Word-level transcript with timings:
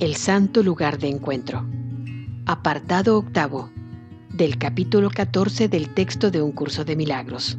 El 0.00 0.16
santo 0.16 0.62
lugar 0.62 0.98
de 0.98 1.08
encuentro. 1.08 1.62
Apartado 2.46 3.18
octavo 3.18 3.68
del 4.32 4.56
capítulo 4.56 5.10
14 5.10 5.68
del 5.68 5.92
texto 5.92 6.30
de 6.30 6.40
un 6.40 6.52
curso 6.52 6.86
de 6.86 6.96
milagros. 6.96 7.58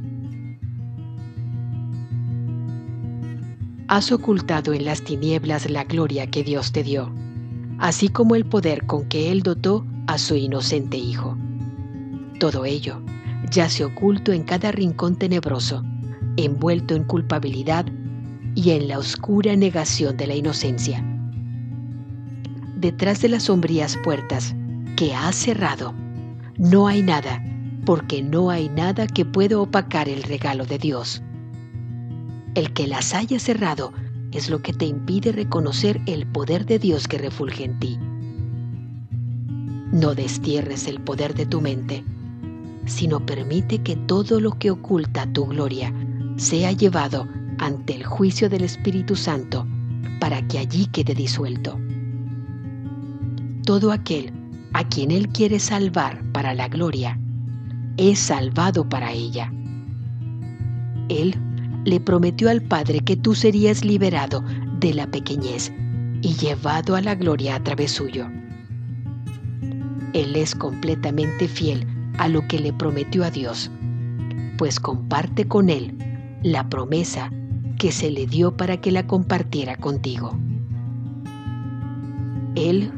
Has 3.87 4.11
ocultado 4.11 4.73
en 4.73 4.85
las 4.85 5.03
tinieblas 5.03 5.69
la 5.69 5.83
gloria 5.83 6.31
que 6.31 6.43
Dios 6.43 6.71
te 6.71 6.81
dio, 6.81 7.13
así 7.77 8.09
como 8.09 8.33
el 8.33 8.45
poder 8.45 8.87
con 8.87 9.07
que 9.07 9.31
Él 9.31 9.43
dotó 9.43 9.85
a 10.07 10.17
su 10.17 10.33
inocente 10.35 10.97
Hijo. 10.97 11.37
Todo 12.39 12.65
ello 12.65 13.03
yace 13.51 13.85
oculto 13.85 14.31
en 14.31 14.41
cada 14.41 14.71
rincón 14.71 15.15
tenebroso, 15.15 15.83
envuelto 16.37 16.95
en 16.95 17.03
culpabilidad 17.03 17.85
y 18.55 18.71
en 18.71 18.87
la 18.87 18.97
oscura 18.97 19.55
negación 19.55 20.17
de 20.17 20.25
la 20.25 20.33
inocencia. 20.33 21.05
Detrás 22.81 23.21
de 23.21 23.29
las 23.29 23.43
sombrías 23.43 23.95
puertas 23.97 24.55
que 24.95 25.13
has 25.13 25.35
cerrado, 25.35 25.93
no 26.57 26.87
hay 26.87 27.03
nada, 27.03 27.45
porque 27.85 28.23
no 28.23 28.49
hay 28.49 28.69
nada 28.69 29.05
que 29.05 29.23
pueda 29.23 29.59
opacar 29.59 30.09
el 30.09 30.23
regalo 30.23 30.65
de 30.65 30.79
Dios. 30.79 31.21
El 32.55 32.73
que 32.73 32.87
las 32.87 33.13
haya 33.13 33.37
cerrado 33.37 33.93
es 34.31 34.49
lo 34.49 34.63
que 34.63 34.73
te 34.73 34.85
impide 34.85 35.31
reconocer 35.31 36.01
el 36.07 36.25
poder 36.25 36.65
de 36.65 36.79
Dios 36.79 37.07
que 37.07 37.19
refulge 37.19 37.65
en 37.65 37.79
ti. 37.79 37.99
No 39.91 40.15
destierres 40.15 40.87
el 40.87 40.99
poder 41.01 41.35
de 41.35 41.45
tu 41.45 41.61
mente, 41.61 42.03
sino 42.87 43.23
permite 43.23 43.83
que 43.83 43.95
todo 43.95 44.39
lo 44.39 44.57
que 44.57 44.71
oculta 44.71 45.31
tu 45.31 45.45
gloria 45.45 45.93
sea 46.37 46.71
llevado 46.71 47.27
ante 47.59 47.93
el 47.93 48.05
juicio 48.07 48.49
del 48.49 48.63
Espíritu 48.63 49.15
Santo 49.15 49.67
para 50.19 50.41
que 50.47 50.57
allí 50.57 50.87
quede 50.87 51.13
disuelto. 51.13 51.77
Todo 53.65 53.91
aquel 53.91 54.31
a 54.73 54.83
quien 54.83 55.11
Él 55.11 55.27
quiere 55.29 55.59
salvar 55.59 56.23
para 56.31 56.53
la 56.53 56.67
gloria, 56.67 57.19
es 57.97 58.17
salvado 58.17 58.87
para 58.87 59.11
ella. 59.11 59.53
Él 61.09 61.35
le 61.83 61.99
prometió 61.99 62.49
al 62.49 62.61
Padre 62.61 63.01
que 63.01 63.15
tú 63.15 63.35
serías 63.35 63.83
liberado 63.83 64.43
de 64.79 64.93
la 64.93 65.07
pequeñez 65.07 65.71
y 66.21 66.33
llevado 66.35 66.95
a 66.95 67.01
la 67.01 67.15
gloria 67.15 67.55
a 67.55 67.63
través 67.63 67.91
suyo. 67.91 68.27
Él 70.13 70.35
es 70.35 70.55
completamente 70.55 71.47
fiel 71.47 71.85
a 72.17 72.27
lo 72.27 72.47
que 72.47 72.59
le 72.59 72.73
prometió 72.73 73.23
a 73.23 73.31
Dios, 73.31 73.69
pues 74.57 74.79
comparte 74.79 75.47
con 75.47 75.69
Él 75.69 75.97
la 76.43 76.67
promesa 76.67 77.31
que 77.77 77.91
se 77.91 78.09
le 78.09 78.25
dio 78.25 78.57
para 78.57 78.77
que 78.77 78.91
la 78.91 79.05
compartiera 79.05 79.75
contigo. 79.75 80.37
Él 82.55 82.91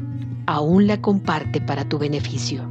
aún 0.46 0.86
la 0.86 1.00
comparte 1.00 1.60
para 1.60 1.84
tu 1.88 1.98
beneficio. 1.98 2.68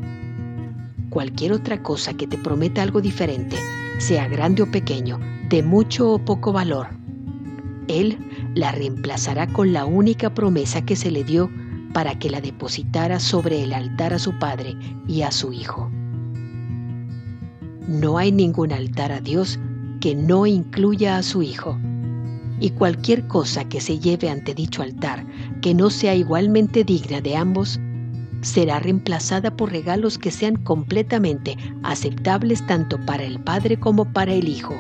Cualquier 1.09 1.53
otra 1.53 1.81
cosa 1.81 2.13
que 2.13 2.27
te 2.27 2.37
prometa 2.37 2.81
algo 2.81 3.01
diferente, 3.01 3.55
sea 3.99 4.27
grande 4.27 4.63
o 4.63 4.71
pequeño, 4.71 5.19
de 5.49 5.61
mucho 5.63 6.13
o 6.13 6.19
poco 6.19 6.51
valor, 6.51 6.87
Él 7.87 8.17
la 8.55 8.71
reemplazará 8.71 9.47
con 9.47 9.73
la 9.73 9.85
única 9.85 10.33
promesa 10.33 10.83
que 10.83 10.95
se 10.95 11.11
le 11.11 11.23
dio 11.23 11.49
para 11.93 12.17
que 12.17 12.29
la 12.29 12.41
depositara 12.41 13.19
sobre 13.19 13.63
el 13.63 13.73
altar 13.73 14.13
a 14.13 14.19
su 14.19 14.37
Padre 14.39 14.75
y 15.07 15.21
a 15.21 15.31
su 15.31 15.53
Hijo. 15.53 15.91
No 17.87 18.17
hay 18.17 18.31
ningún 18.31 18.71
altar 18.71 19.11
a 19.11 19.19
Dios 19.19 19.59
que 19.99 20.15
no 20.15 20.45
incluya 20.45 21.17
a 21.17 21.23
su 21.23 21.43
Hijo. 21.43 21.77
Y 22.59 22.71
cualquier 22.71 23.27
cosa 23.27 23.65
que 23.65 23.81
se 23.81 23.99
lleve 23.99 24.29
ante 24.29 24.53
dicho 24.53 24.81
altar 24.81 25.25
que 25.63 25.73
no 25.73 25.89
sea 25.89 26.13
igualmente 26.13 26.83
digna 26.83 27.21
de 27.21 27.37
ambos, 27.37 27.79
será 28.41 28.81
reemplazada 28.81 29.55
por 29.55 29.71
regalos 29.71 30.17
que 30.17 30.29
sean 30.29 30.57
completamente 30.57 31.57
aceptables 31.83 32.67
tanto 32.67 32.99
para 33.05 33.23
el 33.23 33.39
Padre 33.39 33.79
como 33.79 34.03
para 34.11 34.33
el 34.33 34.49
Hijo. 34.49 34.75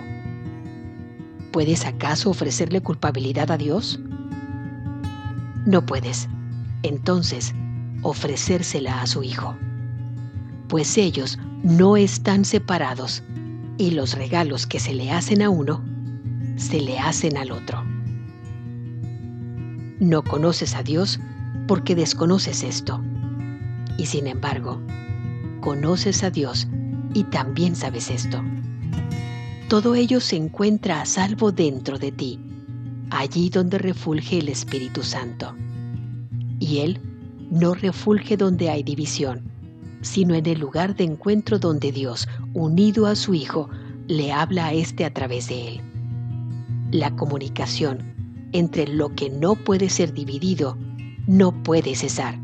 ¿Puedes 1.53 1.85
acaso 1.85 2.31
ofrecerle 2.31 2.81
culpabilidad 2.81 3.49
a 3.49 3.57
Dios? 3.57 3.97
No 5.65 5.85
puedes. 5.85 6.27
Entonces, 6.81 7.55
ofrecérsela 8.01 9.01
a 9.01 9.07
su 9.07 9.23
Hijo. 9.23 9.55
Pues 10.67 10.97
ellos 10.97 11.39
no 11.63 11.95
están 11.95 12.43
separados 12.43 13.23
y 13.77 13.91
los 13.91 14.15
regalos 14.15 14.67
que 14.67 14.81
se 14.81 14.93
le 14.93 15.11
hacen 15.11 15.43
a 15.43 15.49
uno, 15.49 15.81
se 16.57 16.81
le 16.81 16.99
hacen 16.99 17.37
al 17.37 17.53
otro. 17.53 17.92
No 20.03 20.21
conoces 20.21 20.75
a 20.75 20.83
Dios 20.83 21.17
porque 21.65 21.95
desconoces 21.95 22.63
esto. 22.63 23.01
Y 23.97 24.07
sin 24.07 24.27
embargo, 24.27 24.81
conoces 25.61 26.25
a 26.25 26.29
Dios 26.29 26.67
y 27.13 27.23
también 27.23 27.73
sabes 27.73 28.09
esto. 28.09 28.43
Todo 29.69 29.95
ello 29.95 30.19
se 30.19 30.35
encuentra 30.35 30.99
a 30.99 31.05
salvo 31.05 31.53
dentro 31.53 31.99
de 31.99 32.11
ti, 32.11 32.37
allí 33.11 33.49
donde 33.49 33.77
refulge 33.77 34.39
el 34.39 34.49
Espíritu 34.49 35.03
Santo. 35.03 35.55
Y 36.59 36.79
Él 36.79 36.99
no 37.49 37.73
refulge 37.73 38.35
donde 38.35 38.69
hay 38.69 38.83
división, 38.83 39.41
sino 40.01 40.35
en 40.35 40.47
el 40.47 40.59
lugar 40.59 40.97
de 40.97 41.05
encuentro 41.05 41.59
donde 41.59 41.93
Dios, 41.93 42.27
unido 42.53 43.07
a 43.07 43.15
su 43.15 43.33
Hijo, 43.35 43.69
le 44.07 44.33
habla 44.33 44.65
a 44.65 44.73
éste 44.73 45.05
a 45.05 45.13
través 45.13 45.47
de 45.47 45.69
Él. 45.69 45.81
La 46.91 47.15
comunicación 47.15 48.12
entre 48.53 48.87
lo 48.87 49.13
que 49.13 49.29
no 49.29 49.55
puede 49.55 49.89
ser 49.89 50.13
dividido, 50.13 50.77
no 51.27 51.51
puede 51.63 51.95
cesar. 51.95 52.39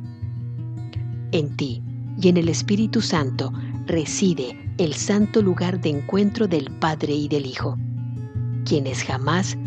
En 1.31 1.55
ti 1.55 1.81
y 2.21 2.29
en 2.29 2.37
el 2.37 2.49
Espíritu 2.49 3.01
Santo 3.01 3.53
reside 3.85 4.57
el 4.77 4.93
santo 4.93 5.41
lugar 5.41 5.79
de 5.79 5.89
encuentro 5.89 6.47
del 6.47 6.71
Padre 6.71 7.13
y 7.13 7.27
del 7.27 7.45
Hijo, 7.45 7.77
quienes 8.65 9.03
jamás 9.03 9.57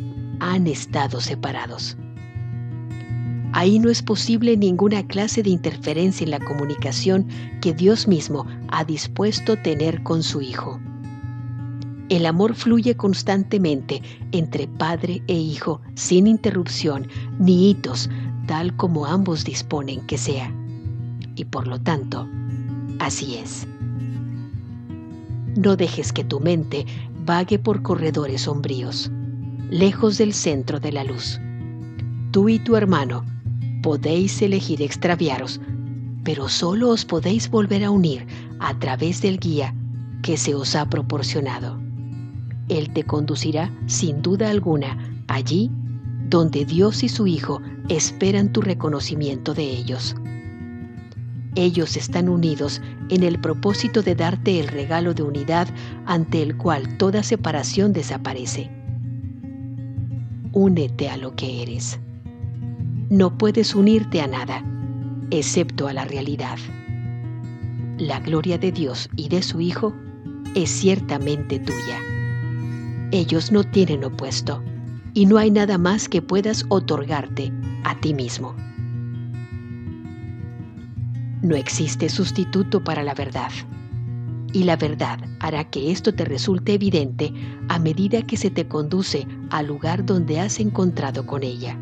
han 0.41 0.66
estado 0.66 1.20
separados. 1.20 1.97
Ahí 3.53 3.78
no 3.78 3.91
es 3.91 4.03
posible 4.03 4.56
ninguna 4.56 5.06
clase 5.06 5.42
de 5.42 5.50
interferencia 5.50 6.24
en 6.24 6.30
la 6.30 6.41
comunicación 6.41 7.28
que 7.60 7.74
Dios 7.74 8.09
mismo 8.09 8.47
ha 8.69 8.84
dispuesto 8.84 9.56
tener 9.56 10.03
con 10.03 10.22
su 10.22 10.41
Hijo. 10.41 10.80
El 12.12 12.27
amor 12.27 12.55
fluye 12.55 12.95
constantemente 12.95 14.03
entre 14.33 14.69
padre 14.69 15.23
e 15.28 15.33
hijo 15.33 15.81
sin 15.95 16.27
interrupción 16.27 17.09
ni 17.39 17.71
hitos, 17.71 18.11
tal 18.47 18.77
como 18.77 19.06
ambos 19.06 19.47
disponen 19.47 20.03
que 20.03 20.19
sea. 20.19 20.55
Y 21.37 21.47
por 21.47 21.67
lo 21.67 21.81
tanto, 21.81 22.28
así 22.99 23.37
es. 23.37 23.67
No 25.56 25.75
dejes 25.75 26.12
que 26.12 26.22
tu 26.22 26.39
mente 26.39 26.84
vague 27.25 27.59
por 27.59 27.81
corredores 27.81 28.43
sombríos, 28.43 29.11
lejos 29.71 30.19
del 30.19 30.34
centro 30.34 30.81
de 30.81 30.93
la 30.93 31.05
luz. 31.05 31.41
Tú 32.31 32.51
y 32.51 32.59
tu 32.59 32.77
hermano 32.77 33.25
podéis 33.83 34.43
elegir 34.43 34.83
extraviaros, 34.83 35.62
pero 36.25 36.51
solo 36.51 36.91
os 36.91 37.06
podéis 37.06 37.49
volver 37.49 37.83
a 37.84 37.91
unir 37.91 38.27
a 38.61 38.78
través 38.78 39.22
del 39.22 39.41
guía 39.41 39.75
que 40.22 40.37
se 40.37 40.55
os 40.55 40.77
ha 40.77 40.91
proporcionado. 40.91 41.81
Él 42.72 42.91
te 42.91 43.05
conducirá 43.05 43.71
sin 43.84 44.22
duda 44.22 44.49
alguna 44.49 44.97
allí 45.28 45.71
donde 46.31 46.65
Dios 46.65 47.03
y 47.03 47.10
su 47.10 47.27
Hijo 47.27 47.60
esperan 47.91 48.50
tu 48.50 48.62
reconocimiento 48.62 49.53
de 49.53 49.65
ellos. 49.65 50.16
Ellos 51.55 51.99
están 51.99 52.31
unidos 52.31 52.81
en 53.10 53.25
el 53.25 53.38
propósito 53.38 54.03
de 54.03 54.15
darte 54.15 54.59
el 54.59 54.69
regalo 54.69 55.12
de 55.12 55.22
unidad 55.22 55.69
ante 56.06 56.43
el 56.43 56.56
cual 56.56 56.97
toda 56.97 57.22
separación 57.22 57.93
desaparece. 57.93 58.71
Únete 60.53 61.10
a 61.10 61.19
lo 61.19 61.36
que 61.36 61.63
eres. 61.63 62.01
No 63.10 63.36
puedes 63.36 63.74
unirte 63.74 64.22
a 64.22 64.27
nada, 64.27 64.65
excepto 65.30 65.89
a 65.89 65.92
la 65.92 66.07
realidad. 66.07 66.57
La 67.98 68.19
gloria 68.21 68.57
de 68.57 68.72
Dios 68.72 69.10
y 69.15 69.28
de 69.28 69.42
su 69.42 69.60
Hijo 69.60 69.92
es 70.54 70.71
ciertamente 70.71 71.59
tuya 71.59 71.98
ellos 73.12 73.53
no 73.53 73.62
tienen 73.62 74.04
opuesto 74.04 74.62
y 75.12 75.26
no 75.26 75.36
hay 75.36 75.50
nada 75.50 75.76
más 75.76 76.09
que 76.09 76.22
puedas 76.22 76.64
otorgarte 76.70 77.53
a 77.84 78.00
ti 78.00 78.14
mismo. 78.14 78.56
No 81.42 81.54
existe 81.54 82.09
sustituto 82.09 82.82
para 82.82 83.03
la 83.03 83.14
verdad. 83.14 83.50
Y 84.54 84.64
la 84.64 84.76
verdad 84.76 85.18
hará 85.41 85.64
que 85.64 85.91
esto 85.91 86.14
te 86.14 86.24
resulte 86.24 86.74
evidente 86.74 87.32
a 87.68 87.78
medida 87.78 88.22
que 88.22 88.38
se 88.38 88.50
te 88.50 88.66
conduce 88.66 89.26
al 89.50 89.66
lugar 89.66 90.06
donde 90.06 90.41
has 90.41 90.59
encontrado 90.59 91.26
con 91.26 91.42
ella. 91.42 91.78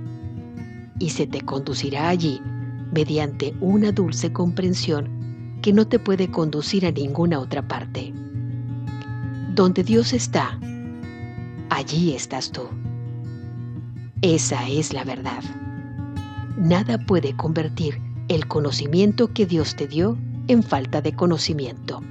Y 0.99 1.11
se 1.11 1.29
te 1.29 1.43
conducirá 1.43 2.09
allí 2.09 2.41
mediante 2.93 3.55
una 3.61 3.93
dulce 3.93 4.33
comprensión 4.33 5.59
que 5.63 5.73
no 5.73 5.87
te 5.87 6.01
puede 6.01 6.29
conducir 6.29 6.87
a 6.87 6.91
ninguna 6.91 7.39
otra 7.39 7.67
parte. 7.67 8.13
Donde 9.55 9.85
Dios 9.85 10.13
está, 10.13 10.59
allí 11.71 12.13
estás 12.13 12.51
tú. 12.51 12.69
Esa 14.23 14.69
es 14.69 14.93
la 14.93 15.05
verdad. 15.05 15.43
nada 16.59 16.99
puede 16.99 17.35
convertir 17.37 17.99
el 18.29 18.47
conocimiento 18.47 19.33
que 19.33 19.47
Dios 19.47 19.75
te 19.77 19.87
dio 19.87 20.19
en 20.49 20.63
falta 20.63 21.01
de 21.01 21.15
conocimiento. 21.15 22.03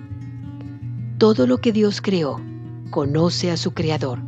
Todo 1.19 1.45
lo 1.45 1.59
que 1.59 1.71
Dios 1.71 2.01
creó 2.01 2.41
conoce 2.89 3.51
a 3.51 3.57
su 3.57 3.73
Creador, 3.73 4.19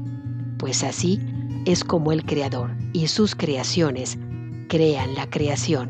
pues 0.60 0.84
así 0.84 1.20
es 1.66 1.84
como 1.84 2.12
el 2.12 2.24
Creador 2.24 2.70
y 2.94 3.08
sus 3.08 3.34
creaciones 3.34 4.20
crean 4.68 5.16
la 5.16 5.28
creación. 5.28 5.90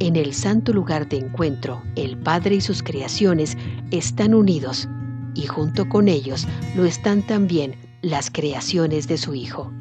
En 0.00 0.16
el 0.16 0.32
santo 0.32 0.72
lugar 0.72 1.08
de 1.08 1.18
encuentro, 1.18 1.82
el 1.94 2.16
Padre 2.18 2.56
y 2.56 2.60
sus 2.60 2.82
creaciones 2.82 3.56
están 3.90 4.34
unidos 4.34 4.88
y 5.34 5.46
junto 5.46 5.88
con 5.88 6.08
ellos 6.08 6.48
lo 6.74 6.84
están 6.84 7.24
también 7.26 7.76
las 8.02 8.30
creaciones 8.30 9.08
de 9.08 9.18
su 9.18 9.34
Hijo. 9.34 9.72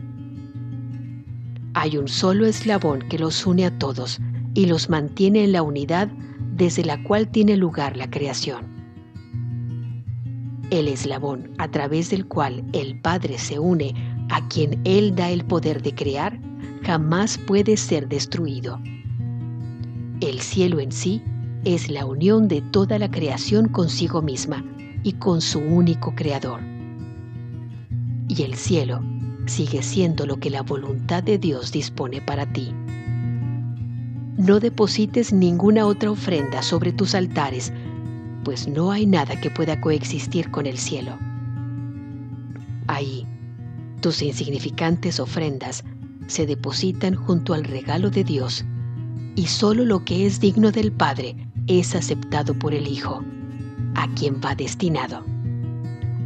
Hay 1.75 1.97
un 1.97 2.07
solo 2.07 2.47
eslabón 2.47 3.07
que 3.09 3.19
los 3.19 3.45
une 3.45 3.65
a 3.65 3.77
todos 3.77 4.19
y 4.55 4.65
los 4.65 4.89
mantiene 4.89 5.43
en 5.43 5.51
la 5.51 5.61
unidad 5.61 6.07
desde 6.55 6.83
la 6.83 7.03
cual 7.03 7.27
tiene 7.27 7.55
lugar 7.55 7.95
la 7.95 8.09
creación. 8.09 8.65
El 10.71 10.87
eslabón 10.87 11.51
a 11.59 11.69
través 11.69 12.09
del 12.09 12.25
cual 12.25 12.63
el 12.73 12.99
Padre 12.99 13.37
se 13.37 13.59
une 13.59 13.93
a 14.29 14.45
quien 14.47 14.81
Él 14.83 15.15
da 15.15 15.29
el 15.29 15.45
poder 15.45 15.83
de 15.83 15.93
crear 15.93 16.39
jamás 16.83 17.37
puede 17.37 17.77
ser 17.77 18.07
destruido. 18.07 18.81
El 20.21 20.41
cielo 20.41 20.79
en 20.79 20.91
sí 20.91 21.21
es 21.65 21.89
la 21.89 22.05
unión 22.05 22.47
de 22.47 22.61
toda 22.61 22.97
la 22.97 23.11
creación 23.11 23.69
consigo 23.69 24.23
misma 24.23 24.65
y 25.03 25.13
con 25.13 25.41
su 25.41 25.59
único 25.59 26.15
creador. 26.15 26.76
Y 28.37 28.43
el 28.43 28.53
cielo 28.53 29.01
sigue 29.47 29.81
siendo 29.81 30.27
lo 30.27 30.37
que 30.37 30.51
la 30.51 30.61
voluntad 30.61 31.23
de 31.23 31.39
Dios 31.39 31.71
dispone 31.71 32.21
para 32.21 32.45
ti. 32.45 32.71
No 34.37 34.59
deposites 34.59 35.33
ninguna 35.33 35.87
otra 35.87 36.11
ofrenda 36.11 36.61
sobre 36.61 36.91
tus 36.91 37.15
altares, 37.15 37.73
pues 38.43 38.67
no 38.67 38.91
hay 38.91 39.07
nada 39.07 39.39
que 39.41 39.49
pueda 39.49 39.81
coexistir 39.81 40.51
con 40.51 40.67
el 40.67 40.77
cielo. 40.77 41.17
Ahí, 42.85 43.25
tus 44.01 44.21
insignificantes 44.21 45.19
ofrendas 45.19 45.83
se 46.27 46.45
depositan 46.45 47.15
junto 47.15 47.55
al 47.55 47.63
regalo 47.63 48.11
de 48.11 48.23
Dios 48.23 48.63
y 49.35 49.47
solo 49.47 49.83
lo 49.83 50.05
que 50.05 50.27
es 50.27 50.39
digno 50.39 50.71
del 50.71 50.91
Padre 50.91 51.35
es 51.65 51.95
aceptado 51.95 52.53
por 52.53 52.75
el 52.75 52.87
Hijo, 52.87 53.23
a 53.95 54.07
quien 54.13 54.35
va 54.35 54.53
destinado, 54.53 55.25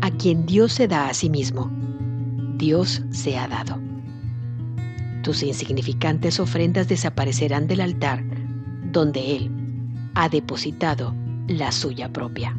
a 0.02 0.12
quien 0.12 0.46
Dios 0.46 0.74
se 0.74 0.90
da 0.90 1.08
a 1.08 1.14
sí 1.14 1.30
mismo. 1.30 1.81
Dios 2.62 3.02
se 3.10 3.40
ha 3.40 3.48
dado. 3.48 3.82
Tus 5.24 5.42
insignificantes 5.42 6.40
ofrendas 6.40 6.88
desaparecerán 6.88 7.66
del 7.66 7.82
altar 7.82 8.24
donde 8.92 9.36
Él 9.36 9.52
ha 10.14 10.30
depositado 10.30 11.16
la 11.48 11.72
suya 11.72 12.14
propia. 12.14 12.56